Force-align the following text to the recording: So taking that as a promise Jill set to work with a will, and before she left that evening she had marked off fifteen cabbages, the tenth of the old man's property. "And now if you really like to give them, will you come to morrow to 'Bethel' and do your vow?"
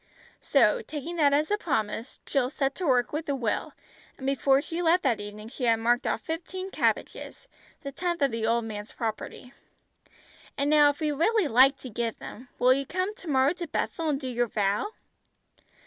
So 0.41 0.81
taking 0.81 1.17
that 1.17 1.31
as 1.31 1.51
a 1.51 1.59
promise 1.59 2.21
Jill 2.25 2.49
set 2.49 2.73
to 2.73 2.87
work 2.87 3.13
with 3.13 3.29
a 3.29 3.35
will, 3.35 3.73
and 4.17 4.25
before 4.25 4.59
she 4.59 4.81
left 4.81 5.03
that 5.03 5.19
evening 5.19 5.47
she 5.47 5.65
had 5.65 5.75
marked 5.75 6.07
off 6.07 6.21
fifteen 6.21 6.71
cabbages, 6.71 7.47
the 7.81 7.91
tenth 7.91 8.23
of 8.23 8.31
the 8.31 8.47
old 8.47 8.65
man's 8.65 8.91
property. 8.93 9.53
"And 10.57 10.71
now 10.71 10.89
if 10.89 11.01
you 11.01 11.15
really 11.15 11.47
like 11.47 11.77
to 11.81 11.89
give 11.91 12.17
them, 12.17 12.49
will 12.57 12.73
you 12.73 12.87
come 12.87 13.13
to 13.13 13.27
morrow 13.27 13.53
to 13.53 13.67
'Bethel' 13.67 14.09
and 14.09 14.19
do 14.19 14.27
your 14.27 14.47
vow?" 14.47 14.87